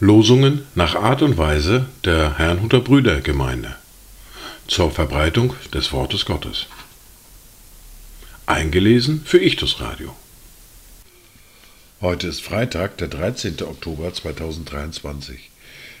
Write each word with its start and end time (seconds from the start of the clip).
Losungen 0.00 0.66
nach 0.74 0.94
Art 0.94 1.22
und 1.22 1.38
Weise 1.38 1.86
der 2.04 2.38
Herrnhuter 2.38 2.80
Brüdergemeinde 2.80 3.76
zur 4.66 4.90
Verbreitung 4.90 5.54
des 5.72 5.92
Wortes 5.92 6.24
Gottes. 6.24 6.66
Eingelesen 8.46 9.22
für 9.24 9.38
Ichtus 9.38 9.80
Radio. 9.80 10.16
Heute 12.00 12.28
ist 12.28 12.40
Freitag, 12.40 12.96
der 12.98 13.08
13. 13.08 13.62
Oktober 13.62 14.14
2023. 14.14 15.50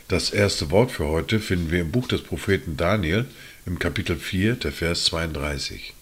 Das 0.08 0.30
erste 0.30 0.70
Wort 0.70 0.90
für 0.90 1.06
heute 1.06 1.38
finden 1.38 1.70
wir 1.70 1.82
im 1.82 1.90
Buch 1.90 2.08
des 2.08 2.22
Propheten 2.22 2.76
Daniel 2.76 3.26
im 3.66 3.78
Kapitel 3.78 4.16
4, 4.16 4.54
der 4.54 4.72
Vers 4.72 5.04
32. 5.04 5.92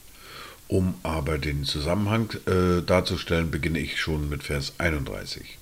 Um 0.68 0.94
aber 1.02 1.38
den 1.38 1.64
Zusammenhang 1.64 2.30
äh, 2.46 2.82
darzustellen, 2.82 3.50
beginne 3.50 3.78
ich 3.78 4.00
schon 4.00 4.28
mit 4.28 4.42
Vers 4.42 4.74
31. 4.78 5.58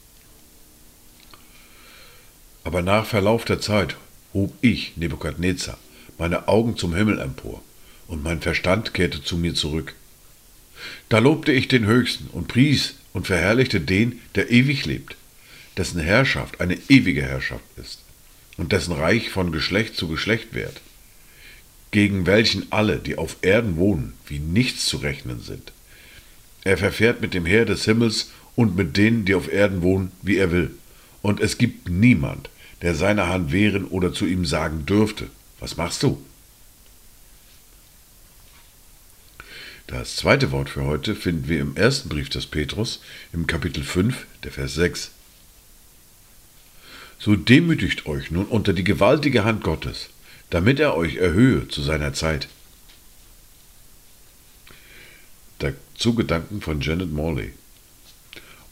Aber 2.65 2.81
nach 2.81 3.05
Verlauf 3.05 3.45
der 3.45 3.61
Zeit 3.61 3.97
hob 4.33 4.55
ich, 4.63 4.97
Nebukadnezar, 4.97 5.79
meine 6.19 6.49
Augen 6.49 6.77
zum 6.77 6.95
Himmel 6.95 7.19
empor, 7.21 7.63
und 8.09 8.23
mein 8.23 8.41
Verstand 8.41 8.95
kehrte 8.95 9.23
zu 9.23 9.37
mir 9.37 9.55
zurück. 9.55 9.95
Da 11.09 11.19
lobte 11.19 11.53
ich 11.53 11.69
den 11.69 11.87
Höchsten 11.87 12.29
und 12.29 12.49
pries 12.49 12.95
und 13.13 13.27
verherrlichte 13.27 13.81
den, 13.81 14.21
der 14.35 14.51
ewig 14.51 14.87
lebt, 14.87 15.17
dessen 15.77 16.01
Herrschaft 16.01 16.61
eine 16.61 16.79
ewige 16.89 17.23
Herrschaft 17.23 17.65
ist 17.77 18.01
und 18.57 18.73
dessen 18.73 18.93
Reich 18.93 19.31
von 19.31 19.53
Geschlecht 19.53 19.97
zu 19.97 20.09
Geschlecht 20.09 20.55
währt, 20.55 20.81
gegen 21.95 22.27
welchen 22.27 22.73
alle, 22.73 22.99
die 22.99 23.17
auf 23.19 23.37
Erden 23.43 23.77
wohnen, 23.77 24.15
wie 24.27 24.41
nichts 24.41 24.87
zu 24.87 24.97
rechnen 24.97 25.41
sind. 25.41 25.71
Er 26.65 26.77
verfährt 26.77 27.21
mit 27.21 27.35
dem 27.35 27.47
Heer 27.47 27.67
des 27.67 27.85
Himmels 27.85 28.33
und 28.57 28.75
mit 28.75 28.97
denen, 28.97 29.25
die 29.25 29.37
auf 29.37 29.47
Erden 29.47 29.81
wohnen, 29.83 30.11
wie 30.21 30.37
er 30.37 30.51
will. 30.51 30.73
Und 31.23 31.39
es 31.39 31.57
gibt 31.57 31.89
niemand, 31.89 32.51
der 32.83 32.97
seine 32.97 33.29
Hand 33.29 33.53
wehren 33.53 33.85
oder 33.85 34.13
zu 34.13 34.27
ihm 34.27 34.45
sagen 34.45 34.87
dürfte, 34.87 35.29
was 35.61 35.77
machst 35.77 36.03
du? 36.03 36.21
Das 39.87 40.17
zweite 40.17 40.51
Wort 40.51 40.71
für 40.71 40.83
heute 40.83 41.15
finden 41.15 41.49
wir 41.49 41.61
im 41.61 41.77
ersten 41.77 42.09
Brief 42.09 42.29
des 42.29 42.47
Petrus 42.47 43.03
im 43.33 43.47
Kapitel 43.47 43.85
5, 43.85 44.27
der 44.43 44.51
Vers 44.51 44.75
6. 44.75 45.13
So 47.21 47.37
demütigt 47.37 48.07
euch 48.07 48.33
nun 48.33 48.47
unter 48.47 48.73
die 48.73 48.83
gewaltige 48.83 49.45
Hand 49.45 49.63
Gottes, 49.63 50.09
damit 50.55 50.79
er 50.79 50.97
euch 50.97 51.17
erhöhe 51.17 51.67
zu 51.67 51.83
seiner 51.83 52.13
Zeit. 52.13 52.47
Dazu 55.59 56.15
Gedanken 56.15 56.61
von 56.61 56.81
Janet 56.81 57.11
Morley. 57.11 57.55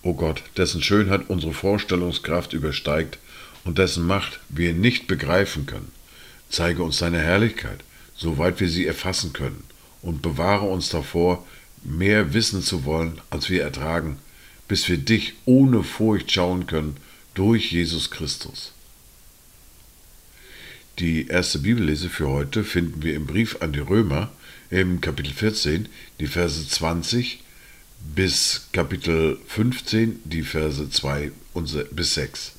O 0.02 0.14
Gott, 0.14 0.44
dessen 0.56 0.80
Schönheit 0.80 1.22
unsere 1.28 1.52
Vorstellungskraft 1.52 2.52
übersteigt 2.52 3.18
und 3.64 3.78
dessen 3.78 4.06
Macht 4.06 4.38
wir 4.48 4.74
nicht 4.74 5.08
begreifen 5.08 5.66
können, 5.66 5.90
zeige 6.48 6.84
uns 6.84 6.98
deine 6.98 7.18
Herrlichkeit, 7.18 7.80
soweit 8.14 8.60
wir 8.60 8.68
sie 8.68 8.86
erfassen 8.86 9.32
können, 9.32 9.64
und 10.02 10.22
bewahre 10.22 10.66
uns 10.66 10.88
davor, 10.88 11.44
mehr 11.82 12.32
wissen 12.32 12.62
zu 12.62 12.84
wollen, 12.84 13.20
als 13.28 13.50
wir 13.50 13.60
ertragen, 13.60 14.20
bis 14.68 14.88
wir 14.88 14.98
dich 14.98 15.32
ohne 15.46 15.82
Furcht 15.82 16.30
schauen 16.30 16.68
können 16.68 16.96
durch 17.34 17.72
Jesus 17.72 18.12
Christus. 18.12 18.72
Die 20.98 21.26
erste 21.28 21.58
Bibellese 21.58 22.10
für 22.10 22.28
heute 22.28 22.64
finden 22.64 23.02
wir 23.02 23.14
im 23.14 23.26
Brief 23.26 23.56
an 23.60 23.72
die 23.72 23.80
Römer 23.80 24.30
im 24.70 25.00
Kapitel 25.00 25.32
14, 25.32 25.88
die 26.20 26.26
Verse 26.26 26.68
20 26.68 27.42
bis 28.14 28.68
Kapitel 28.72 29.38
15, 29.46 30.20
die 30.24 30.42
Verse 30.42 30.90
2 30.90 31.32
bis 31.92 32.14
6. 32.14 32.52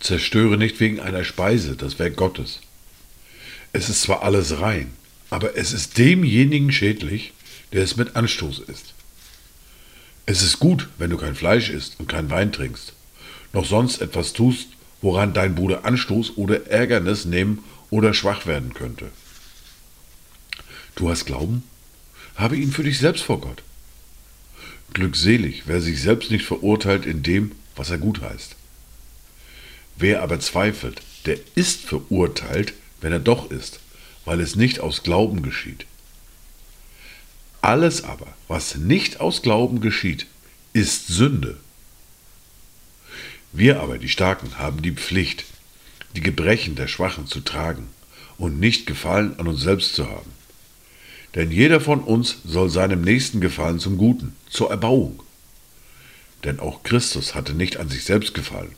Zerstöre 0.00 0.56
nicht 0.56 0.80
wegen 0.80 0.98
einer 0.98 1.22
Speise 1.22 1.76
das 1.76 2.00
Werk 2.00 2.16
Gottes. 2.16 2.60
Es 3.72 3.88
ist 3.88 4.02
zwar 4.02 4.22
alles 4.22 4.60
rein, 4.60 4.92
aber 5.30 5.56
es 5.56 5.72
ist 5.72 5.98
demjenigen 5.98 6.72
schädlich, 6.72 7.32
der 7.72 7.84
es 7.84 7.96
mit 7.96 8.16
Anstoß 8.16 8.60
isst. 8.60 8.94
Es 10.30 10.42
ist 10.42 10.58
gut, 10.58 10.90
wenn 10.98 11.08
du 11.08 11.16
kein 11.16 11.34
Fleisch 11.34 11.70
isst 11.70 11.98
und 11.98 12.06
kein 12.06 12.28
Wein 12.28 12.52
trinkst, 12.52 12.92
noch 13.54 13.64
sonst 13.64 14.02
etwas 14.02 14.34
tust, 14.34 14.68
woran 15.00 15.32
dein 15.32 15.54
Bruder 15.54 15.86
Anstoß 15.86 16.36
oder 16.36 16.66
Ärgernis 16.66 17.24
nehmen 17.24 17.64
oder 17.88 18.12
schwach 18.12 18.44
werden 18.44 18.74
könnte. 18.74 19.06
Du 20.96 21.08
hast 21.08 21.24
Glauben? 21.24 21.62
Habe 22.36 22.58
ihn 22.58 22.72
für 22.72 22.82
dich 22.82 22.98
selbst 22.98 23.24
vor 23.24 23.40
Gott. 23.40 23.62
Glückselig, 24.92 25.62
wer 25.64 25.80
sich 25.80 26.02
selbst 26.02 26.30
nicht 26.30 26.44
verurteilt 26.44 27.06
in 27.06 27.22
dem, 27.22 27.52
was 27.74 27.88
er 27.88 27.96
gut 27.96 28.20
heißt. 28.20 28.54
Wer 29.96 30.22
aber 30.22 30.40
zweifelt, 30.40 31.00
der 31.24 31.38
ist 31.54 31.80
verurteilt, 31.80 32.74
wenn 33.00 33.12
er 33.12 33.18
doch 33.18 33.50
ist, 33.50 33.80
weil 34.26 34.42
es 34.42 34.56
nicht 34.56 34.80
aus 34.80 35.02
Glauben 35.02 35.40
geschieht. 35.40 35.86
Alles 37.60 38.04
aber, 38.04 38.28
was 38.46 38.76
nicht 38.76 39.20
aus 39.20 39.42
Glauben 39.42 39.80
geschieht, 39.80 40.26
ist 40.72 41.08
Sünde. 41.08 41.58
Wir 43.52 43.80
aber, 43.80 43.98
die 43.98 44.08
Starken, 44.08 44.58
haben 44.58 44.82
die 44.82 44.92
Pflicht, 44.92 45.44
die 46.14 46.20
Gebrechen 46.20 46.76
der 46.76 46.86
Schwachen 46.88 47.26
zu 47.26 47.40
tragen 47.40 47.88
und 48.36 48.60
nicht 48.60 48.86
Gefallen 48.86 49.38
an 49.38 49.48
uns 49.48 49.62
selbst 49.62 49.94
zu 49.94 50.08
haben. 50.08 50.30
Denn 51.34 51.50
jeder 51.50 51.80
von 51.80 52.00
uns 52.00 52.38
soll 52.44 52.70
seinem 52.70 53.02
Nächsten 53.02 53.40
gefallen 53.40 53.78
zum 53.78 53.98
Guten, 53.98 54.34
zur 54.48 54.70
Erbauung. 54.70 55.22
Denn 56.44 56.60
auch 56.60 56.82
Christus 56.82 57.34
hatte 57.34 57.54
nicht 57.54 57.76
an 57.78 57.88
sich 57.88 58.04
selbst 58.04 58.34
gefallen, 58.34 58.74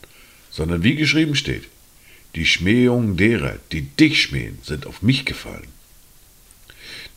sondern 0.50 0.82
wie 0.82 0.97
geschrieben 0.97 1.36
steht, 1.36 1.64
die 2.34 2.47
Schmähungen 2.47 3.16
derer, 3.16 3.58
die 3.72 3.82
dich 3.82 4.22
schmähen, 4.22 4.58
sind 4.62 4.86
auf 4.86 5.02
mich 5.02 5.24
gefallen. 5.24 5.68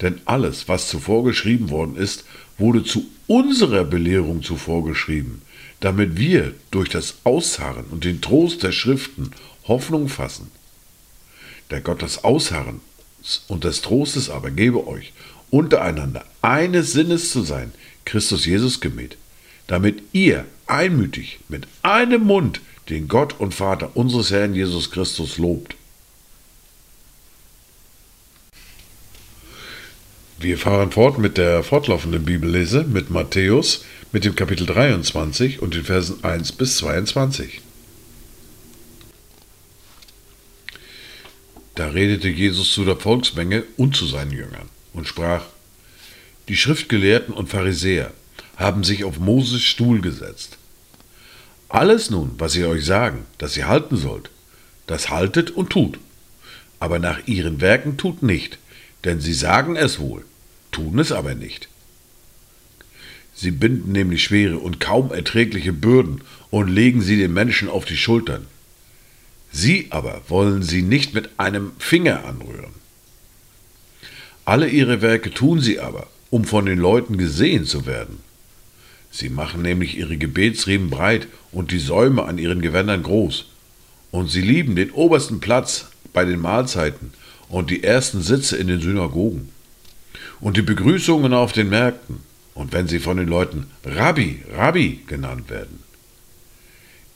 Denn 0.03 0.19
alles, 0.25 0.67
was 0.67 0.89
zuvor 0.89 1.23
geschrieben 1.23 1.69
worden 1.69 1.95
ist, 1.95 2.25
wurde 2.57 2.83
zu 2.83 3.05
unserer 3.27 3.85
Belehrung 3.85 4.43
zuvor 4.43 4.83
geschrieben, 4.83 5.41
damit 5.79 6.17
wir 6.17 6.53
durch 6.71 6.89
das 6.89 7.15
Ausharren 7.23 7.85
und 7.85 8.03
den 8.03 8.19
Trost 8.19 8.63
der 8.63 8.73
Schriften 8.73 9.31
Hoffnung 9.65 10.09
fassen. 10.09 10.51
Der 11.71 11.79
Gott 11.79 12.01
des 12.01 12.25
Ausharrens 12.25 12.81
und 13.47 13.63
des 13.63 13.81
Trostes 13.81 14.29
aber 14.29 14.51
gebe 14.51 14.85
euch, 14.87 15.13
untereinander 15.49 16.25
eines 16.41 16.91
Sinnes 16.91 17.31
zu 17.31 17.41
sein, 17.41 17.71
Christus 18.03 18.45
Jesus 18.45 18.81
gemäht, 18.81 19.15
damit 19.67 20.03
ihr 20.11 20.45
einmütig 20.67 21.39
mit 21.47 21.65
einem 21.81 22.23
Mund 22.23 22.59
den 22.89 23.07
Gott 23.07 23.39
und 23.39 23.53
Vater 23.53 23.95
unseres 23.95 24.31
Herrn 24.31 24.53
Jesus 24.53 24.91
Christus 24.91 25.37
lobt. 25.37 25.77
Wir 30.43 30.57
fahren 30.57 30.91
fort 30.91 31.19
mit 31.19 31.37
der 31.37 31.63
fortlaufenden 31.63 32.25
Bibellese 32.25 32.83
mit 32.83 33.09
Matthäus, 33.09 33.85
mit 34.11 34.25
dem 34.25 34.35
Kapitel 34.35 34.67
23 34.67 35.61
und 35.61 35.73
den 35.73 35.85
Versen 35.85 36.21
1 36.21 36.51
bis 36.51 36.75
22. 36.79 37.61
Da 41.75 41.87
redete 41.87 42.27
Jesus 42.27 42.73
zu 42.73 42.83
der 42.83 42.97
Volksmenge 42.97 43.63
und 43.77 43.95
zu 43.95 44.05
seinen 44.05 44.31
Jüngern 44.31 44.67
und 44.91 45.07
sprach, 45.07 45.45
Die 46.49 46.57
Schriftgelehrten 46.57 47.33
und 47.33 47.47
Pharisäer 47.47 48.11
haben 48.57 48.83
sich 48.83 49.05
auf 49.05 49.19
Moses 49.19 49.61
Stuhl 49.61 50.01
gesetzt. 50.01 50.57
Alles 51.69 52.09
nun, 52.09 52.31
was 52.37 52.51
sie 52.51 52.65
euch 52.65 52.83
sagen, 52.83 53.27
dass 53.37 53.55
ihr 53.55 53.69
halten 53.69 53.95
sollt, 53.95 54.29
das 54.87 55.09
haltet 55.09 55.51
und 55.51 55.69
tut. 55.69 55.99
Aber 56.81 56.99
nach 56.99 57.27
ihren 57.27 57.61
Werken 57.61 57.95
tut 57.95 58.23
nicht, 58.23 58.57
denn 59.05 59.21
sie 59.21 59.33
sagen 59.33 59.77
es 59.77 59.99
wohl, 59.99 60.25
tun 60.73 60.99
es 60.99 61.13
aber 61.13 61.35
nicht. 61.35 61.69
Sie 63.33 63.51
binden 63.51 63.91
nämlich 63.91 64.23
schwere 64.23 64.57
und 64.57 64.79
kaum 64.79 65.11
erträgliche 65.11 65.73
Bürden 65.73 66.21
und 66.51 66.67
legen 66.67 67.01
sie 67.01 67.17
den 67.17 67.33
Menschen 67.33 67.69
auf 67.69 67.85
die 67.85 67.97
Schultern. 67.97 68.45
Sie 69.51 69.87
aber 69.89 70.21
wollen 70.27 70.63
sie 70.63 70.81
nicht 70.81 71.13
mit 71.13 71.29
einem 71.37 71.71
Finger 71.79 72.25
anrühren. 72.25 72.73
Alle 74.45 74.67
ihre 74.67 75.01
Werke 75.01 75.31
tun 75.31 75.61
sie 75.61 75.79
aber, 75.79 76.07
um 76.29 76.43
von 76.43 76.65
den 76.65 76.79
Leuten 76.79 77.17
gesehen 77.17 77.65
zu 77.65 77.85
werden. 77.85 78.19
Sie 79.09 79.29
machen 79.29 79.61
nämlich 79.61 79.97
ihre 79.97 80.17
Gebetsriemen 80.17 80.89
breit 80.89 81.27
und 81.51 81.71
die 81.71 81.79
Säume 81.79 82.23
an 82.23 82.39
ihren 82.39 82.61
Gewändern 82.61 83.03
groß. 83.03 83.45
Und 84.11 84.29
sie 84.29 84.41
lieben 84.41 84.75
den 84.75 84.91
obersten 84.91 85.39
Platz 85.39 85.91
bei 86.13 86.25
den 86.25 86.39
Mahlzeiten 86.39 87.13
und 87.47 87.69
die 87.69 87.83
ersten 87.83 88.21
Sitze 88.21 88.57
in 88.57 88.67
den 88.67 88.81
Synagogen 88.81 89.52
und 90.43 90.57
die 90.57 90.61
Begrüßungen 90.61 91.33
auf 91.33 91.53
den 91.53 91.69
Märkten 91.69 92.19
und 92.53 92.73
wenn 92.73 92.89
sie 92.89 92.99
von 92.99 93.15
den 93.15 93.29
Leuten 93.29 93.71
Rabbi, 93.85 94.43
Rabbi 94.53 94.99
genannt 95.07 95.49
werden. 95.49 95.81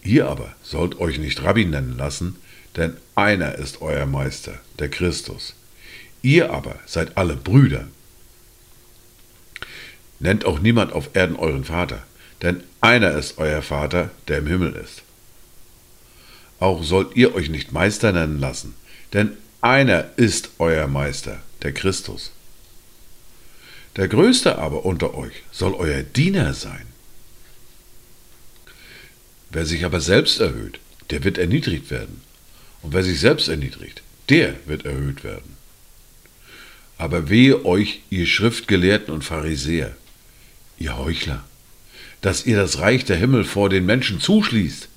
Ihr 0.01 0.29
aber 0.29 0.56
sollt 0.63 1.01
euch 1.01 1.19
nicht 1.19 1.44
Rabbi 1.44 1.65
nennen 1.65 1.97
lassen, 1.97 2.38
denn 2.77 2.95
einer 3.15 3.56
ist 3.56 3.81
euer 3.81 4.06
Meister, 4.06 4.53
der 4.79 4.88
Christus. 4.88 5.56
Ihr 6.21 6.53
aber 6.53 6.79
seid 6.85 7.18
alle 7.18 7.35
Brüder. 7.35 7.89
Nennt 10.19 10.45
auch 10.45 10.59
niemand 10.59 10.94
auf 10.94 11.09
Erden 11.13 11.35
euren 11.35 11.65
Vater, 11.65 12.03
denn 12.41 12.63
einer 12.80 13.12
ist 13.12 13.39
euer 13.39 13.62
Vater, 13.62 14.09
der 14.30 14.38
im 14.38 14.47
Himmel 14.47 14.73
ist. 14.73 15.03
Auch 16.59 16.81
sollt 16.81 17.18
ihr 17.18 17.35
euch 17.35 17.50
nicht 17.50 17.73
Meister 17.73 18.13
nennen 18.13 18.39
lassen, 18.39 18.73
denn 19.12 19.33
einer 19.59 20.12
ist 20.15 20.51
euer 20.59 20.88
Meister, 20.88 21.39
der 21.62 21.73
Christus. 21.73 22.31
Der 23.97 24.07
Größte 24.07 24.59
aber 24.59 24.85
unter 24.85 25.15
euch 25.15 25.33
soll 25.51 25.73
euer 25.73 26.03
Diener 26.03 26.53
sein. 26.53 26.85
Wer 29.49 29.65
sich 29.65 29.85
aber 29.85 30.01
selbst 30.01 30.39
erhöht, 30.39 30.79
der 31.09 31.23
wird 31.23 31.38
erniedrigt 31.38 31.89
werden. 31.89 32.21
Und 32.83 32.94
wer 32.94 33.03
sich 33.03 33.19
selbst 33.19 33.47
erniedrigt, 33.47 34.03
der 34.29 34.53
wird 34.65 34.85
erhöht 34.85 35.23
werden. 35.23 35.57
Aber 36.99 37.29
wehe 37.29 37.65
euch, 37.65 38.01
ihr 38.09 38.27
Schriftgelehrten 38.27 39.13
und 39.13 39.23
Pharisäer, 39.23 39.95
ihr 40.77 40.97
Heuchler, 40.97 41.44
dass 42.21 42.45
ihr 42.45 42.57
das 42.57 42.79
Reich 42.79 43.05
der 43.05 43.17
Himmel 43.17 43.44
vor 43.44 43.69
den 43.69 43.85
Menschen 43.85 44.19
zuschließt. 44.19 44.89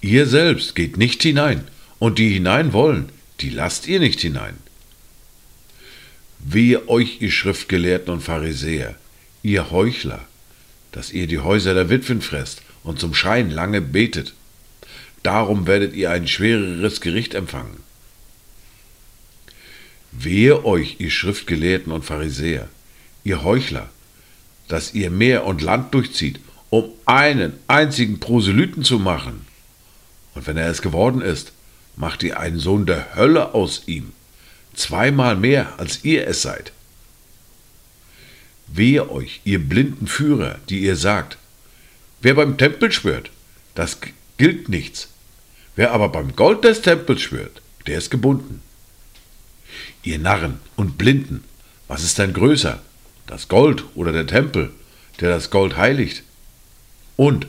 Ihr 0.00 0.26
selbst 0.26 0.74
geht 0.74 0.96
nicht 0.96 1.22
hinein, 1.22 1.68
und 1.98 2.18
die 2.18 2.30
hinein 2.30 2.72
wollen, 2.72 3.10
die 3.40 3.50
lasst 3.50 3.86
ihr 3.86 4.00
nicht 4.00 4.20
hinein. 4.20 4.56
Wehe 6.44 6.88
euch, 6.88 7.18
ihr 7.20 7.30
Schriftgelehrten 7.30 8.12
und 8.12 8.20
Pharisäer, 8.20 8.96
ihr 9.42 9.70
Heuchler, 9.70 10.20
dass 10.90 11.12
ihr 11.12 11.28
die 11.28 11.38
Häuser 11.38 11.72
der 11.72 11.88
Witwen 11.88 12.20
fresst 12.20 12.62
und 12.82 12.98
zum 12.98 13.14
Schein 13.14 13.50
lange 13.50 13.80
betet. 13.80 14.34
Darum 15.22 15.68
werdet 15.68 15.94
ihr 15.94 16.10
ein 16.10 16.26
schwereres 16.26 17.00
Gericht 17.00 17.34
empfangen. 17.34 17.76
Wehe 20.10 20.64
euch, 20.64 20.96
ihr 20.98 21.10
Schriftgelehrten 21.10 21.92
und 21.92 22.04
Pharisäer, 22.04 22.68
ihr 23.22 23.44
Heuchler, 23.44 23.88
dass 24.66 24.94
ihr 24.94 25.10
Meer 25.10 25.46
und 25.46 25.62
Land 25.62 25.94
durchzieht, 25.94 26.40
um 26.70 26.90
einen 27.06 27.52
einzigen 27.68 28.18
Proselyten 28.18 28.82
zu 28.82 28.98
machen. 28.98 29.46
Und 30.34 30.46
wenn 30.48 30.56
er 30.56 30.68
es 30.68 30.82
geworden 30.82 31.22
ist, 31.22 31.52
macht 31.94 32.24
ihr 32.24 32.40
einen 32.40 32.58
Sohn 32.58 32.84
der 32.84 33.14
Hölle 33.14 33.54
aus 33.54 33.84
ihm, 33.86 34.12
zweimal 34.74 35.36
mehr 35.36 35.78
als 35.78 36.04
ihr 36.04 36.26
es 36.26 36.42
seid. 36.42 36.72
Wehe 38.66 39.10
euch, 39.10 39.40
ihr 39.44 39.58
blinden 39.58 40.06
Führer, 40.06 40.58
die 40.68 40.80
ihr 40.80 40.96
sagt, 40.96 41.36
wer 42.22 42.34
beim 42.34 42.56
Tempel 42.56 42.90
schwört, 42.90 43.30
das 43.74 43.98
gilt 44.38 44.68
nichts. 44.68 45.08
Wer 45.76 45.92
aber 45.92 46.08
beim 46.08 46.36
Gold 46.36 46.64
des 46.64 46.82
Tempels 46.82 47.22
schwört, 47.22 47.62
der 47.86 47.98
ist 47.98 48.10
gebunden. 48.10 48.62
Ihr 50.02 50.18
Narren 50.18 50.60
und 50.76 50.98
Blinden, 50.98 51.44
was 51.88 52.04
ist 52.04 52.18
denn 52.18 52.32
größer, 52.32 52.80
das 53.26 53.48
Gold 53.48 53.84
oder 53.94 54.12
der 54.12 54.26
Tempel, 54.26 54.70
der 55.20 55.30
das 55.30 55.50
Gold 55.50 55.76
heiligt? 55.76 56.22
Und 57.16 57.46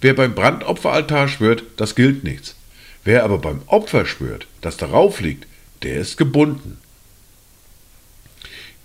wer 0.00 0.14
beim 0.14 0.34
Brandopferaltar 0.34 1.28
schwört, 1.28 1.64
das 1.76 1.94
gilt 1.94 2.24
nichts. 2.24 2.56
Wer 3.04 3.24
aber 3.24 3.38
beim 3.38 3.62
Opfer 3.66 4.06
schwört, 4.06 4.46
das 4.60 4.76
darauf 4.76 5.20
liegt, 5.20 5.46
der 5.82 5.96
ist 6.00 6.16
gebunden. 6.16 6.78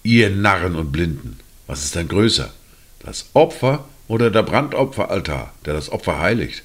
Ihr 0.04 0.30
Narren 0.30 0.76
und 0.76 0.92
Blinden, 0.92 1.40
was 1.66 1.84
ist 1.84 1.96
denn 1.96 2.08
größer? 2.08 2.54
Das 3.00 3.30
Opfer 3.34 3.86
oder 4.08 4.32
der 4.32 4.44
Brandopferaltar, 4.44 5.54
der 5.66 5.74
das 5.74 5.90
Opfer 5.92 6.20
heiligt? 6.20 6.64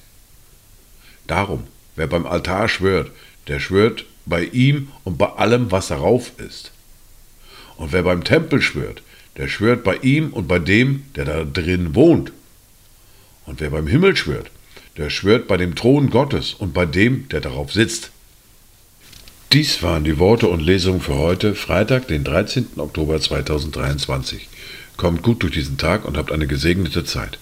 Darum, 1.27 1.63
wer 1.95 2.07
beim 2.07 2.25
Altar 2.25 2.67
schwört, 2.69 3.11
der 3.47 3.59
schwört 3.59 4.05
bei 4.25 4.45
ihm 4.45 4.89
und 5.03 5.17
bei 5.17 5.27
allem, 5.27 5.71
was 5.71 5.87
darauf 5.87 6.31
ist. 6.39 6.71
Und 7.75 7.91
wer 7.91 8.03
beim 8.03 8.23
Tempel 8.23 8.61
schwört, 8.61 9.01
der 9.37 9.47
schwört 9.47 9.83
bei 9.83 9.97
ihm 9.97 10.31
und 10.31 10.47
bei 10.47 10.59
dem, 10.59 11.05
der 11.15 11.25
da 11.25 11.43
drin 11.43 11.95
wohnt. 11.95 12.31
Und 13.45 13.59
wer 13.59 13.71
beim 13.71 13.87
Himmel 13.87 14.15
schwört, 14.15 14.51
der 14.97 15.09
schwört 15.09 15.47
bei 15.47 15.57
dem 15.57 15.75
Thron 15.75 16.09
Gottes 16.09 16.53
und 16.53 16.73
bei 16.73 16.85
dem, 16.85 17.27
der 17.29 17.41
darauf 17.41 17.73
sitzt. 17.73 18.11
Dies 19.53 19.83
waren 19.83 20.03
die 20.03 20.17
Worte 20.17 20.47
und 20.47 20.61
Lesungen 20.61 20.99
für 20.99 21.13
heute, 21.13 21.53
Freitag, 21.53 22.07
den 22.07 22.23
13. 22.23 22.69
Oktober 22.77 23.21
2023. 23.21 24.49
Kommt 24.97 25.21
gut 25.21 25.43
durch 25.43 25.53
diesen 25.53 25.77
Tag 25.77 26.05
und 26.05 26.17
habt 26.17 26.31
eine 26.31 26.47
gesegnete 26.47 27.03
Zeit. 27.03 27.37